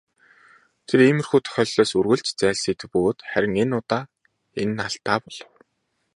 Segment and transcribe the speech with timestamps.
[0.87, 4.03] Тэр иймэрхүү тохиолдлоос үргэлж зайлсхийдэг бөгөөд харин энэ удаа
[4.61, 5.49] энэ нь алдаа болов.